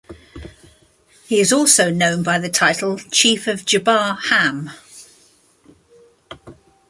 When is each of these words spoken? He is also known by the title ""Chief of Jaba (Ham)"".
He 1.27 1.39
is 1.39 1.53
also 1.53 1.91
known 1.91 2.23
by 2.23 2.39
the 2.39 2.49
title 2.49 2.97
""Chief 3.11 3.45
of 3.45 3.65
Jaba 3.65 4.17
(Ham)"". 4.31 4.71